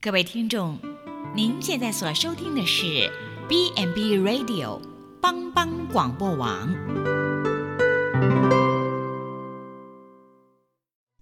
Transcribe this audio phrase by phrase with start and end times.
[0.00, 0.78] 各位听众，
[1.34, 3.10] 您现在所收听的是
[3.48, 4.80] B n B Radio
[5.20, 6.72] 帮帮广播网。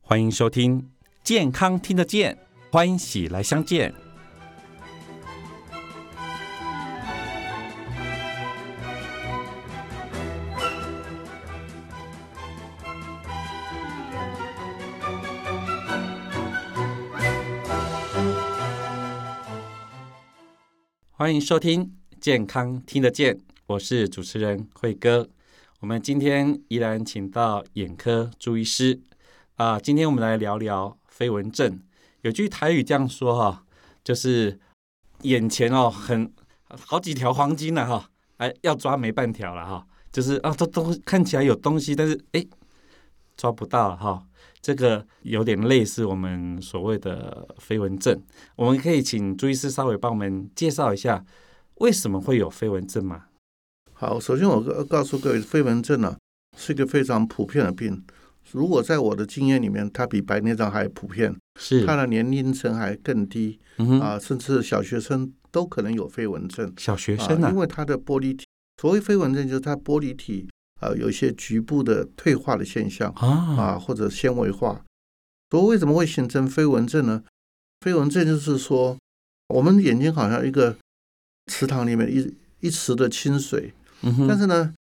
[0.02, 0.90] 欢迎收听
[1.24, 2.36] 健康听得见，
[2.70, 3.94] 欢喜来相见。
[21.18, 25.26] 欢迎收听健康听得见，我是主持人慧哥。
[25.80, 29.00] 我们今天依然请到眼科朱医师
[29.54, 31.80] 啊，今天我们来聊聊飞蚊症。
[32.20, 33.64] 有句台语这样说哈，
[34.04, 34.60] 就是
[35.22, 36.30] 眼前哦很
[36.68, 42.46] 好几条黄金呢哈，哎要抓没半条了哈，就是啊这都看起来有东西，但是哎
[43.36, 44.22] 抓不到哈。
[44.60, 48.20] 这个有点类似我们所谓的飞蚊症，
[48.56, 51.24] 我们可以请朱医师稍微帮我们介绍一下
[51.76, 53.26] 为什么会有飞蚊症吗？
[53.92, 56.16] 好，首先我告告诉各位，飞蚊症呢
[56.56, 58.04] 是一个非常普遍的病。
[58.52, 68.44] 如果在我的经验里面，它比白内障还普遍，是它的年龄层还更低嗯，啊，甚至小学生都可能有飞蚊症小学生啊因，为它的玻璃体，
[68.80, 70.48] 所谓飞蚊症就是它玻璃体
[70.80, 74.84] 啊有一些局部的退化的现象啊啊，或者纤维化。
[75.50, 77.22] 所以为什么会形成飞蚊症呢？
[77.80, 78.98] 飞蚊症就是说，
[79.48, 80.76] 我们眼睛好像一个
[81.46, 84.74] 池塘里面一一池的清水，嗯，但是呢，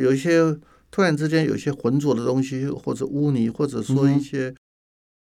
[0.00, 0.56] 有一些
[0.90, 4.54] 突然之间有一些浑浊的东西，或者污泥，或者说一些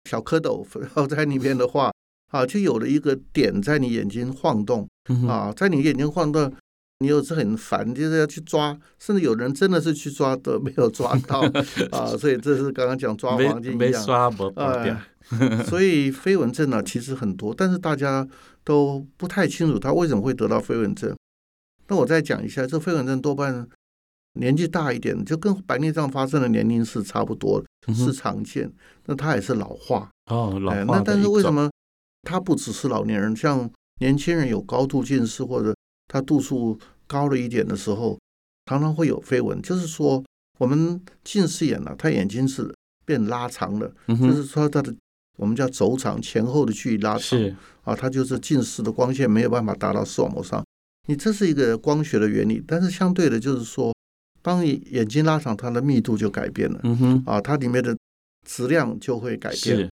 [0.09, 0.63] 小蝌蚪
[0.95, 1.91] 然在里面的话，
[2.31, 6.53] 啊，就有了一个点在你眼睛晃动嗯啊，在你眼睛晃动，
[6.99, 11.41] 你有时很烦，就是要去抓，甚至有人真的是去抓都没有抓到
[11.91, 13.77] 啊，所以这是刚刚讲抓黄金一样。
[13.77, 14.95] 没刷不保掉
[15.30, 18.25] 哎，所以飞蚊症呢，其实很多，但是大家
[18.63, 21.16] 都不太清楚他为什么会得到飞蚊症。
[21.88, 23.67] 那我再讲一下，这飞蚊症多半
[24.39, 27.63] 年纪大一点，就跟白内障发生的年龄是差不多
[27.94, 28.72] 是常见。
[29.06, 31.69] 那它也是老化，哦，老哎，化的那但是为什么
[32.22, 33.69] 它不只是老年人，像
[34.00, 35.75] 年轻人有高度近视或者
[36.07, 36.78] 他度数
[37.13, 38.18] 高了一点的时候，
[38.66, 40.24] 常常会有飞蚊，就是说
[40.57, 42.74] 我们近视眼呢、它眼睛是
[43.06, 43.94] 变拉长了。
[44.07, 44.94] 嗯就是说它的
[45.38, 47.40] 我们叫轴长前后的距离拉长
[47.84, 50.63] 啊，它就是近视的光线没有办法达到视网膜上。
[51.07, 53.94] 你这是一个光学的原理，但是相对的，就是说，
[54.41, 57.96] 当你眼睛拉长，它的密度就改变了嗯哼啊，它里面的
[58.47, 59.90] 质量就会改变。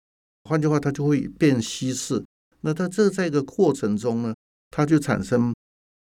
[0.50, 2.24] 换句话，它就会变稀释。
[2.62, 4.34] 那它这在一个过程中呢，
[4.72, 5.54] 它就产生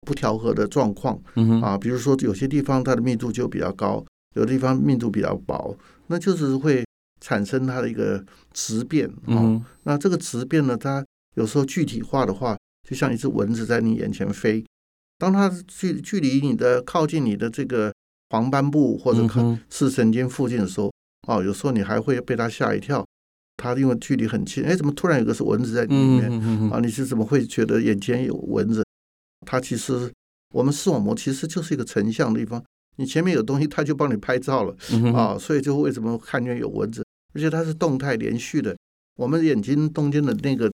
[0.05, 1.19] 不调和的状况。
[1.35, 4.05] 嗯啊，比如说有些地方它的密度就比较高，
[4.35, 5.75] 有的地方密度比较薄，
[6.07, 6.85] 那就是会
[7.19, 8.23] 产生它的一个
[8.53, 9.41] 质变啊。
[9.41, 11.03] 嗯那这个质变呢，它
[11.35, 12.55] 有时候具体化的话，
[12.87, 14.63] 就像一只蚊子在你眼前飞，
[15.17, 17.91] 当它距距离你的靠近你的这个
[18.29, 19.27] 黄斑部或者
[19.69, 20.91] 视神经附近的时候，
[21.27, 23.03] 哦，有时候你还会被它吓一跳。
[23.57, 26.29] 它因为距离很近，哎，怎么突然有个是蚊子在里面？
[26.69, 28.83] 啊，你是怎么会觉得眼前有蚊子？
[29.45, 30.11] 它其实
[30.53, 32.63] 我们视网膜其实就是一个成像的地方，
[32.97, 38.75] 你前面有东西，它就帮你拍照了嗯啊，所以就为什么看见有蚊子，而且它是动态连续的。
[39.17, 40.69] 我们眼睛中间的那个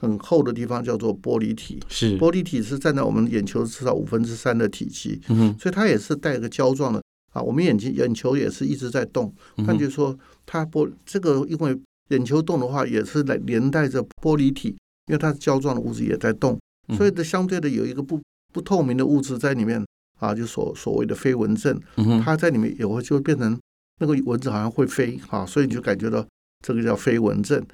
[0.00, 7.40] 很厚的地方叫做玻璃体，是玻璃体是占在我们眼球至少五分之三的体积，嗯所以它也是带个胶状的啊。
[7.40, 10.14] 我们眼睛眼球也是一直在动，嗯哼换句说，
[10.44, 11.78] 它玻这个因为
[12.10, 14.76] 眼球动的话，也是来连带着玻璃体，
[15.06, 16.60] 因为它是胶状的物质也在动，嗯
[16.94, 18.20] 所以的相对的有一个不
[18.52, 19.84] 不透明的物质在里面
[20.18, 21.80] 啊，就所所谓的飞蚊症，
[22.24, 23.58] 它在里面也会就变成
[24.00, 26.26] 那个蚊子好像会飞啊，所以你就感觉到
[26.64, 27.64] 这个叫飞蚊症，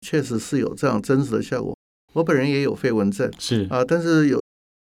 [0.00, 1.76] 确实是有这样真实的效果。
[2.12, 3.66] 我本人也有飞蚊症是。
[3.70, 4.40] 啊，但是有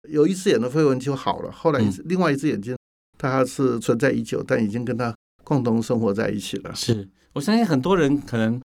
[0.10, 2.78] 有一只眼的飞蚊就好了，后来另外一只眼睛
[3.18, 5.14] 它是存在已久，但已经跟它
[5.44, 6.74] 共同生活在一起了。
[6.76, 8.62] 是，我相信很多人可能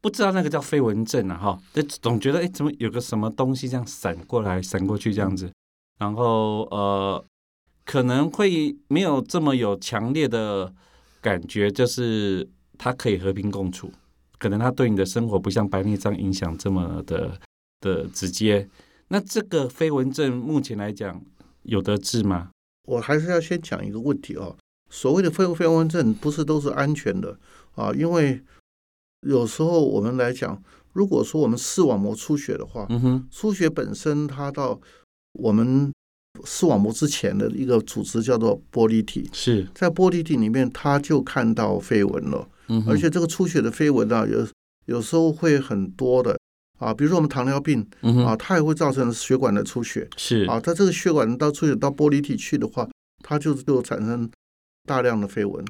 [0.00, 5.52] 不知道那个叫飞蚊症啊，哈，就总觉得哎，怎么有个什么东西这样闪过来、闪过去这样子，
[5.98, 7.24] 然后呃，
[7.84, 10.72] 可能会没有这么有强烈的
[11.20, 12.48] 感觉，就是
[12.78, 13.92] 它可以和平共处，
[14.38, 17.38] 可能它对你的生活不像白内障影响这么的
[17.80, 18.68] 的直接。
[19.08, 21.20] 那这个飞蚊症目前来讲
[21.64, 22.50] 有得治吗？
[22.88, 24.56] 我还是要先讲一个问题哦，
[24.88, 27.38] 所谓的飞飞蚊症不是都是安全的
[27.74, 28.42] 啊，因为
[29.26, 30.62] 有时候我们来讲，
[30.92, 34.80] 如果说我们视网膜出血的话，嗯哼，出血本身它到
[35.34, 35.92] 我们
[36.44, 44.46] 视网膜之前的一个组织叫做玻璃体，是，在玻璃体里面，它就看到飞蚊了，嗯，而且这个出血的飞蚊啊，有
[44.86, 46.38] 有时候会很多的。
[46.78, 47.86] 啊，比如说我们糖尿病
[48.24, 50.44] 啊，它也会造成血管的出血是。
[50.44, 52.88] 啊，它这个血管到出血到玻璃体去的话，
[53.22, 54.26] 它就就产生
[54.84, 55.62] 大量的飞蚊，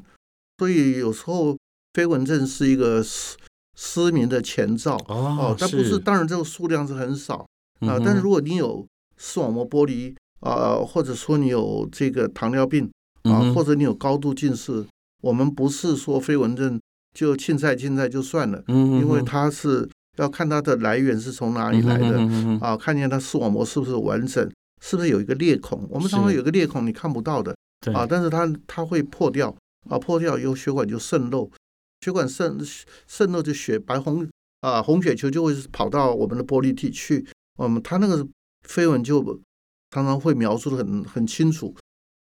[0.59, 1.59] 所以有时候
[1.95, 3.37] 飞蚊症是一个失
[3.77, 7.37] 失明的前兆哦哦，但不是，当然这个数量是很少
[7.81, 12.85] 啊，嗯但是如果你有视网膜剥离啊，或者说你有这个糖尿病
[13.23, 14.85] 啊，嗯或者你有高度近视，
[15.23, 16.81] 我们不是说飞蚊症
[17.15, 19.89] 就青菜青菜就算了，因为它是
[20.19, 22.21] 要看它的来源是从哪里来的
[22.61, 24.49] 啊，看见它视网膜是不是完整，
[24.83, 25.87] 是不是有一个裂孔？
[25.91, 27.55] 我们常常有一个裂孔你看不到的
[27.93, 29.55] 啊，但是它它会破掉
[29.89, 31.51] 啊，破掉以后血管就渗漏，
[32.01, 32.59] 血管渗
[33.07, 34.29] 渗漏就血白红
[34.61, 37.27] 啊红血球就会跑到我们的玻璃体去，
[37.59, 38.27] 嗯，它那个
[38.67, 39.23] 飞蚊就
[39.91, 41.75] 常常会描述的很很清楚，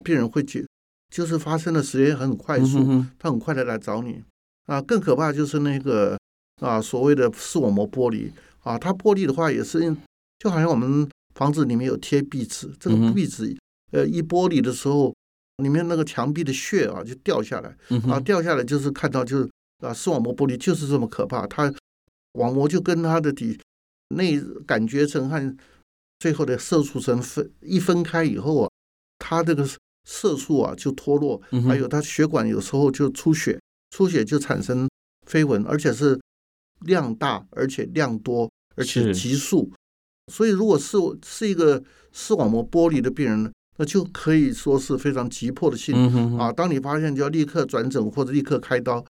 [0.04, 0.66] 病人会觉
[1.14, 4.22] 就是发生的时间很快速，他很快的来找你
[4.66, 4.80] 啊。
[4.80, 6.18] 更可怕就是那个
[6.60, 9.80] 啊所谓的视网膜剥离啊，它剥离的话也是
[10.38, 13.56] 就好像我们房子里面有贴壁纸，这个壁纸
[13.92, 15.14] 呃一剥离的时候，
[15.62, 17.76] 里面那个墙壁的屑啊就掉下来
[18.10, 21.72] 啊，掉下来就是看到就是啊视网膜剥离就是这么可怕，它
[22.32, 23.58] 网膜就跟它的底
[24.14, 25.56] 内感觉层和
[26.18, 28.70] 最后的色素层分一分开以后啊，
[29.18, 29.68] 它这个
[30.04, 33.60] 色素啊就脱落，还有它血管有时候就出血，
[33.90, 34.88] 出血就产生
[35.26, 36.18] 飞蚊，而且是
[36.86, 39.70] 量大，而且量多，而且是急速。
[40.32, 41.82] 所以，如果是是一个
[42.12, 46.52] 视网膜剥离的病人呢，那就可以说是非常急迫的性啊。
[46.52, 49.04] 当你发现，就要立刻转诊或者立刻开刀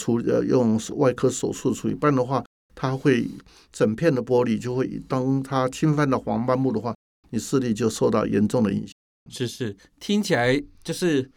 [0.00, 2.42] 处呃用外科手术处理，不然的话，
[2.74, 3.28] 它会
[3.70, 6.94] 整片的玻璃就会，当它侵犯到黄斑部的话，
[7.30, 8.94] 你视力就受到严重的影响。
[9.30, 11.30] 是是，听起来就是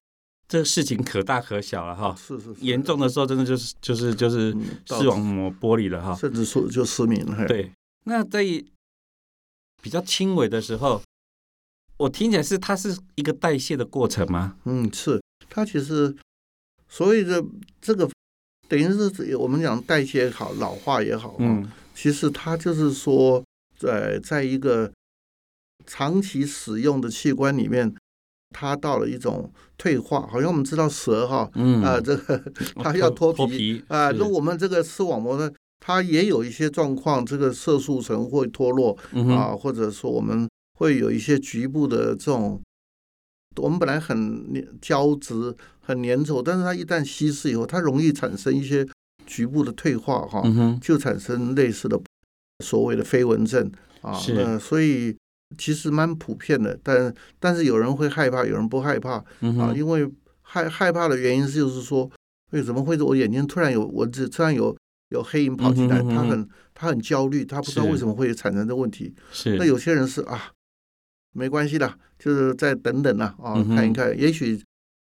[0.48, 2.16] 这个事情可大可小了哈。
[2.16, 4.56] 是是是，严重的时候，真的就是就是就是
[4.86, 6.16] 视网膜玻璃了哈。
[6.16, 7.46] 甚至说就失明了。
[7.48, 7.72] 对，
[8.06, 8.44] 那在
[9.82, 11.02] 比较轻微的时候，
[11.98, 14.56] 我听起来是它是一个代谢的过程吗？
[14.64, 16.16] 嗯，是它其实
[16.88, 17.44] 所谓的
[17.82, 18.10] 这个，
[18.68, 23.44] 等于是我们讲代谢也好，老化也好，嗯，其实它就是说，
[23.78, 24.92] 在在一个
[25.86, 27.94] 长期使用的器官里面，
[28.50, 31.84] 它到了一种退化，好像我们知道蛇哈，嗯。
[31.84, 32.44] 啊，这个
[32.76, 34.18] 它要脱脱皮皮啊，是。
[34.18, 38.98] 那我们这个视网膜呢，它也有一些状况，这个色素层会脱落
[39.30, 40.50] 啊，或者说我们
[40.80, 42.62] 会有一些局部的这种。
[43.58, 48.88] 我们本来很粘胶质、很粘稠，但是它一旦稀释以后，它容易产生一些
[49.26, 52.00] 局部的退化，哈、嗯，就产生类似的
[52.64, 53.72] 所谓的飞蚊症
[54.02, 54.18] 啊。
[54.60, 55.16] 所以
[55.58, 60.10] 其实蛮普遍的，但但是有人会害怕，有人不害怕啊，因为
[60.42, 62.10] 害害怕的原因是就是说，
[62.52, 64.76] 为什么会我眼睛突然有蚊子，突然有
[65.10, 66.16] 有黑影跑进来，嗯哼嗯哼。
[66.16, 69.14] 他很他很焦虑，他不知道为什么会产生这问题。
[69.32, 69.58] 是。
[69.58, 70.52] 那有些人是啊，
[71.34, 74.62] 没关系的，就是再等等啦啊，嗯看一看，也许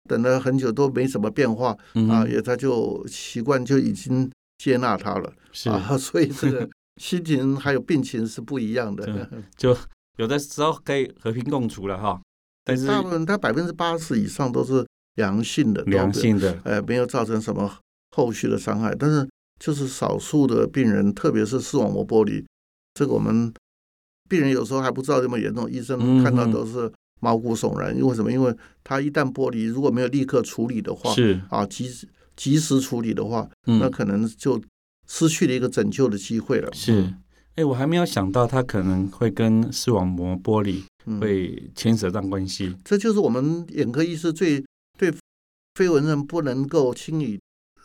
[0.09, 1.77] 等了很久都没什么变化
[2.11, 5.33] 啊，也他就习惯就已经接纳他了。
[5.53, 9.29] 是啊， 所以这个心情还有病情是不一样的。
[9.57, 9.77] 就
[10.17, 12.21] 有的时候可以和平共处了哈，
[12.65, 14.85] 但是大部分他百分之八十以上都是
[15.15, 17.79] 良性的，都良，性的，呃，没有造成什么
[18.17, 18.95] 后续的伤害。
[18.99, 19.29] 但是
[19.61, 22.45] 就是少数的病人，特别是视网膜剥离，
[22.95, 23.53] 这个我们
[24.29, 27.97] 病人有时候还不知道这么严重，医嗯生看到都是毛骨悚然。
[27.97, 28.31] 因为什么？
[28.31, 34.61] 因为他一旦剥离，如果没有立刻处理的话，是，啊，及时及时处理的话，那嗯，可能就
[35.07, 36.71] 失去了一个拯救的机会了。
[36.73, 37.15] 是。
[37.57, 42.77] 哎，我还没有想到他可能会跟视网膜剥离嗯，会牵扯上关系。
[42.85, 44.65] 这就是我们眼科医师最
[44.97, 45.13] 对
[45.75, 47.37] 飞蚊症不能够轻易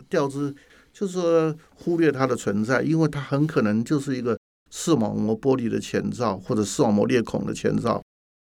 [0.08, 0.54] 掉之，
[0.94, 4.38] 就是说忽略它的存在，因为它很可能就是一个
[4.76, 8.02] 视网膜剥离的前兆，或者视网膜裂孔的前兆。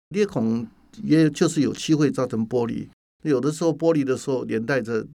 [0.09, 0.67] 裂孔
[1.03, 2.89] 也就是有机会造成剥离，
[3.23, 5.07] 有的时候剥离的时候连带着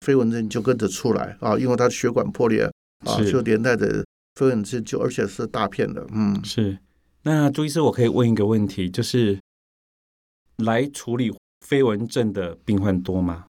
[0.00, 2.68] 飞蚊症就跟着出来啊，因为它血管破裂
[3.06, 6.44] 啊，就连带着飞蚊症就而且是大片的，嗯。
[6.44, 6.78] 是。
[7.22, 9.38] 那朱医师，我可以问一个问题，就是
[10.56, 11.32] 来处理
[11.64, 13.46] 飞蚊症的病患多吗？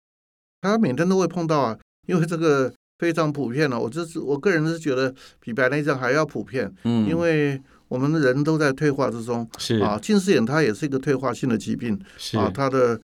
[0.61, 9.97] 他每天都会碰到啊，因为这个非常普遍了、我这是我个人是觉得比白内障还要普遍，嗯，因为我们的人都在退化之中是啊。
[9.99, 13.01] 近视眼它也是一个退化性的疾病是啊，它的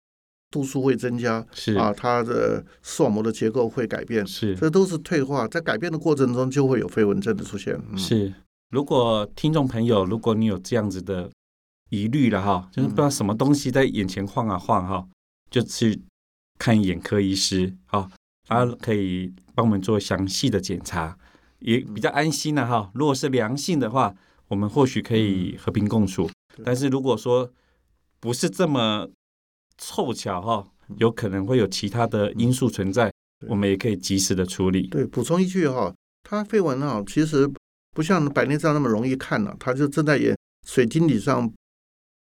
[0.50, 5.48] 度数会增加是啊，它的视网膜的结构会改变，是这都是退化。
[5.48, 7.80] 在改变的过程中，就会有飞蚊症的出现。
[7.92, 8.34] 嗯、是。
[8.72, 11.30] 如果听众朋友，如果你有这样子的
[11.92, 15.06] 疑虑了哈，就是不知道什么东西在眼前晃啊晃哈，
[15.52, 16.02] 就去
[16.58, 18.10] 看眼科医师哈，
[18.48, 21.18] 他可以帮我们做详细的检查，
[21.60, 22.92] 也比较安心了哈。
[22.94, 24.14] 如果是良性的话，
[24.48, 26.30] 我们或许可以和平共处。
[26.64, 27.52] 但是如果说
[28.20, 29.10] 不是这么
[29.78, 33.12] 凑巧哈，有可能会有其他的因素存在，
[33.48, 34.88] 我们也可以及时的处理。
[34.88, 37.50] 对，补充一句哈，它绯闻啊，其实
[37.96, 41.52] 不像白内障那么容易看了、它就正在眼水晶体上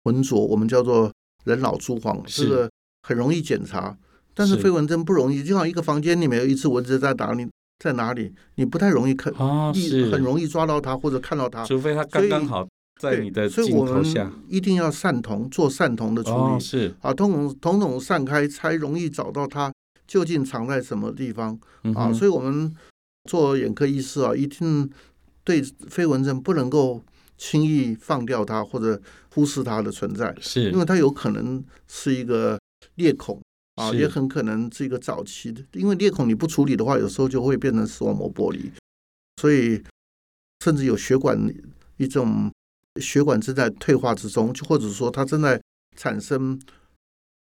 [0.04, 1.12] 浑浊，我们叫做
[1.44, 2.70] 人老珠黄，是这个
[3.02, 3.96] 很容易检查。
[4.34, 7.46] 但是是飞蚊症不容易，就像一个房间里面有一只蚊子在打你，
[7.78, 11.64] 在哪里，你不太容易看，啊，一是很容易抓到它或者看到它。
[11.64, 12.66] 除非它刚刚好
[13.00, 14.30] 在对你的镜所以我们头下。
[14.48, 16.36] 一定要散瞳，做散瞳的处理。
[16.36, 19.72] 哦，是，啊，瞳孔瞳孔散开才容易找到它
[20.06, 21.58] 究竟藏在什么地方。
[21.94, 22.74] 啊，所以我们
[23.28, 24.88] 做眼科医师啊，一定
[25.42, 27.02] 对飞蚊症不能够
[27.36, 29.00] 轻易放掉它或者
[29.34, 32.58] 忽视它的存在，是因为它有可能是一个
[32.96, 33.40] 裂孔
[33.80, 38.70] 啊，也很可能是一个早期的，因为裂孔你不处理的话，有时候就会变成视网膜剥离，
[39.36, 39.82] 所以
[40.64, 41.38] 甚至有血管
[41.96, 42.50] 一种
[43.00, 45.60] 血管正在退化之中，就或者说它正在
[45.96, 46.60] 产生。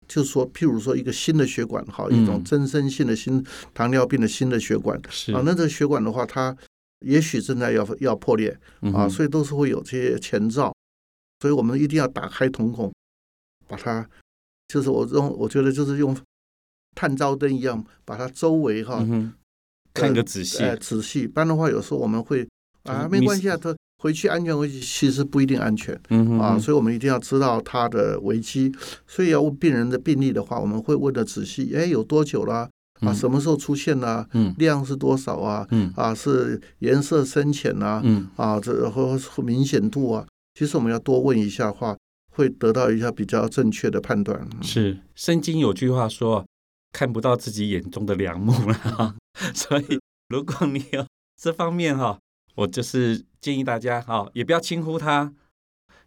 [0.07, 2.43] 就是说，譬如说一个新的血管，哈，一种嗯。
[2.43, 3.41] 增生性的新
[3.73, 5.31] 糖尿病的新的血管，是。
[5.31, 6.53] 啊，那这个血管的话，它
[7.05, 8.59] 也许正在要要破裂
[8.93, 10.75] 啊，所以都是会有这些前兆，
[11.39, 12.91] 所以我们一定要打开瞳孔，
[13.67, 14.09] 把它，
[14.71, 16.15] 就是我用我觉得就是用
[16.95, 19.05] 探照灯一样，把它周围哈、
[19.93, 22.47] 看个仔细，呃仔细，不然的话有时候我们会
[22.83, 25.93] 啊没关系啊，他回去安全回去，其实不一定安全。
[26.39, 28.71] 啊，所以我们一定要知道他的危机，
[29.05, 32.69] 所以要问病人的病例的话，我们会问的仔细，哎，有多久啦？
[33.01, 34.27] 啊，嗯什么时候出现啦？
[34.33, 35.67] 嗯量是多少啊？
[35.71, 38.01] 嗯啊，是颜色深浅啊？
[38.03, 40.25] 嗯啊，这或或明显度啊？
[40.55, 41.95] 其实我们要多问一下话，
[42.31, 44.47] 会得到一下比较正确的判断。
[44.61, 44.97] 是。
[45.15, 46.45] 圣经有句话说，
[46.91, 49.15] 看不到自己眼中的良木了哈，
[49.53, 51.05] 所以如果你有
[51.39, 52.19] 这方面哈，
[52.55, 55.31] 我就是建议大家哈，也不要轻忽它，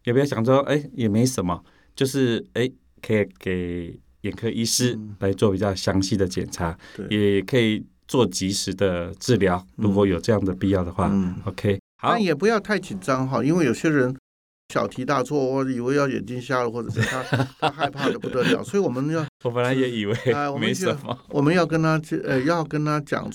[0.05, 1.65] 也不要想说哎也没什么，
[1.97, 5.17] 就是哎可以给眼科医师嗯。
[5.21, 12.11] 来做比较详细的检查，对，也可以做及时的治疗，如果有这样的必要的话嗯，，OK，好。
[12.11, 14.15] 但，也不要太紧张哈，因为有些人
[14.75, 17.23] 小题大做，我以为要眼睛瞎了，或者是他
[17.61, 23.31] 他害怕的不得了，所以我们要 我本来也以为哎我们没就什么，我们要跟他呃要跟他讲，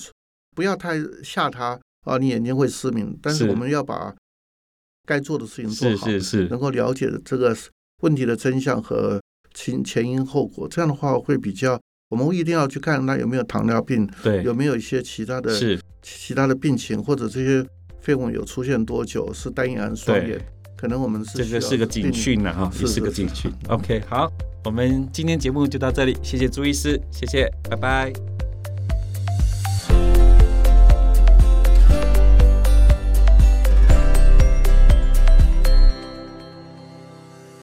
[0.54, 4.14] 不要太吓他啊，你眼睛会失明，但是是我们要把
[5.06, 7.56] 该做的事情做好，是是，能够了解这个
[8.02, 9.18] 问题的真相和
[9.54, 11.80] 前前因后果，这样的话会比较。
[12.10, 17.64] 我们一定要去看他有没有糖尿病，对，有没有一些其他的是其他的病情，或者这些
[18.04, 20.46] 绯闻有出现多久，是单眼还是双对眼，
[20.80, 23.52] 可能我们是这个是个警定讯了哈，也是个警讯。
[23.68, 24.32] OK，好，
[24.64, 28.39] 我们今天节目就到这里，谢谢朱医师，谢谢，拜拜。